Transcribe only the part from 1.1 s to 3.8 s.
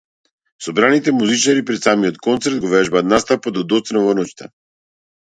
музичари пред самиот концерт го вежбаа настапот до